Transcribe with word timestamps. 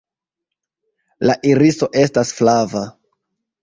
La 1.31 1.37
iriso 1.53 1.93
estas 2.07 2.35
flava. 2.43 2.87